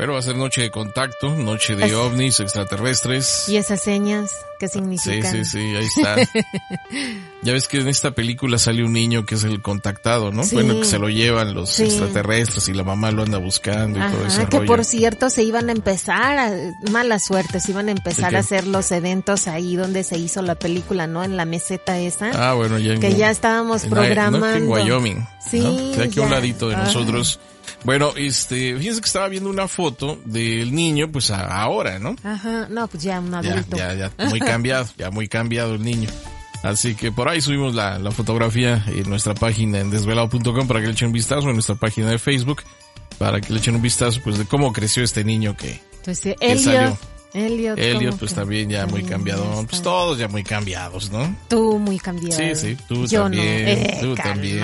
[0.00, 3.46] Pero va a ser noche de contacto, noche de ovnis extraterrestres.
[3.50, 5.30] ¿Y esas señas qué significan?
[5.30, 6.16] Sí, sí, sí, ahí está.
[7.42, 10.42] ya ves que en esta película sale un niño que es el contactado, ¿no?
[10.52, 14.26] Bueno, que se lo llevan los extraterrestres y la mamá lo anda buscando y todo
[14.26, 14.48] eso.
[14.48, 16.50] Que por cierto se iban a empezar, a,
[16.90, 20.54] mala suerte, se iban a empezar a hacer los eventos ahí donde se hizo la
[20.54, 21.24] película, ¿no?
[21.24, 22.30] En la meseta esa.
[22.32, 24.48] Ah, bueno, ya Que ya estábamos programando.
[24.50, 25.28] en Wyoming.
[25.50, 25.92] Sí.
[26.02, 27.38] aquí a un ladito de nosotros
[27.84, 32.16] bueno, este, fíjense que estaba viendo una foto del niño, pues ahora, ¿no?
[32.22, 33.76] Ajá, no, pues ya un adulto.
[33.76, 36.08] Ya, ya, ya, muy cambiado, ya muy cambiado el niño.
[36.62, 40.86] Así que por ahí subimos la, la fotografía en nuestra página en desvelado.com para que
[40.86, 42.62] le echen un vistazo, en nuestra página de Facebook,
[43.18, 46.58] para que le echen un vistazo, pues de cómo creció este niño que, Entonces, que
[46.58, 46.98] salió.
[47.32, 47.78] Elliot.
[47.78, 49.64] Elliot, pues también ya muy cambiado.
[49.68, 51.36] Pues todos ya muy cambiados, ¿no?
[51.48, 52.36] Tú muy cambiado.
[52.36, 53.68] Sí, sí, tú también.
[53.68, 54.62] Eh, tú también.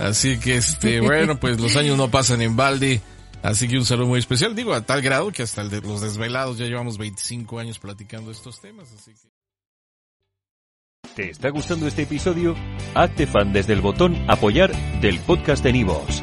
[0.00, 3.00] Así que, este, bueno, pues los años no pasan en balde.
[3.42, 4.54] Así que un saludo muy especial.
[4.54, 8.30] Digo, a tal grado que hasta el de los desvelados ya llevamos 25 años platicando
[8.30, 8.88] estos temas.
[8.92, 9.30] Así que...
[11.14, 12.54] ¿Te está gustando este episodio?
[12.94, 16.22] Hazte fan desde el botón apoyar del podcast de Nivos.